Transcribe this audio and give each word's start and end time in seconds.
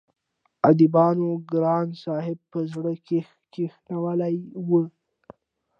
اديبانو 0.69 1.29
ګران 1.51 1.87
صاحب 2.03 2.39
په 2.51 2.59
زړه 2.71 2.93
کښې 3.05 3.19
کښينولی 3.53 4.37
وو 4.67 4.81